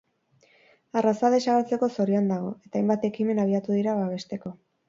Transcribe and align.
Arraza 1.01 1.29
desagertzeko 1.35 1.91
zorian 1.97 2.31
dago, 2.33 2.51
eta 2.69 2.81
hainbat 2.81 3.09
ekimen 3.11 3.43
abiatu 3.47 3.81
dira 3.81 3.99
babesteko. 4.01 4.57